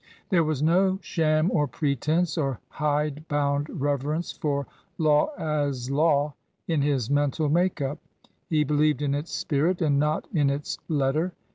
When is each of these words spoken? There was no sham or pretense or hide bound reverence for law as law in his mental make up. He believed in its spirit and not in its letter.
There 0.29 0.43
was 0.43 0.63
no 0.63 0.97
sham 1.03 1.51
or 1.51 1.67
pretense 1.67 2.35
or 2.35 2.59
hide 2.69 3.27
bound 3.27 3.67
reverence 3.69 4.31
for 4.31 4.65
law 4.97 5.27
as 5.37 5.91
law 5.91 6.33
in 6.67 6.81
his 6.81 7.11
mental 7.11 7.49
make 7.49 7.81
up. 7.83 7.99
He 8.49 8.63
believed 8.63 9.03
in 9.03 9.13
its 9.13 9.31
spirit 9.31 9.79
and 9.79 9.99
not 9.99 10.27
in 10.33 10.49
its 10.49 10.79
letter. 10.89 11.33